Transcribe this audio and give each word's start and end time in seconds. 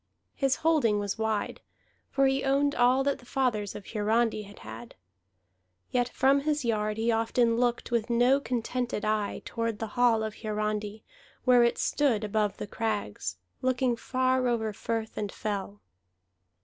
His 0.33 0.55
holding 0.65 0.97
was 0.97 1.19
wide, 1.19 1.61
for 2.09 2.25
he 2.25 2.43
owned 2.43 2.73
all 2.73 3.03
that 3.03 3.19
the 3.19 3.23
fathers 3.27 3.75
of 3.75 3.85
Hiarandi 3.85 4.41
had 4.47 4.57
had. 4.65 4.95
Yet 5.91 6.09
from 6.09 6.39
his 6.39 6.65
yard 6.65 6.97
he 6.97 7.11
often 7.11 7.57
looked 7.57 7.91
with 7.91 8.09
no 8.09 8.39
contented 8.39 9.05
eye 9.05 9.43
toward 9.45 9.77
the 9.77 9.89
hall 9.93 10.23
of 10.23 10.37
Hiarandi, 10.41 11.03
where 11.45 11.63
it 11.63 11.77
stood 11.77 12.23
above 12.23 12.57
the 12.57 12.65
crags, 12.65 13.37
looking 13.61 13.95
far 13.95 14.47
over 14.47 14.73
firth 14.73 15.17
and 15.19 15.31
fell. 15.31 15.81